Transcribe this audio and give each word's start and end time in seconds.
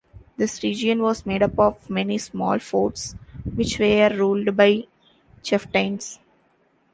This 0.35 0.63
region 0.63 1.03
was 1.03 1.27
made 1.27 1.43
up 1.43 1.59
of 1.59 1.87
many 1.87 2.17
small 2.17 2.57
forts 2.57 3.13
which 3.53 3.77
were 3.77 4.09
ruled 4.09 4.57
by 4.57 4.85
chieftains. 5.43 6.17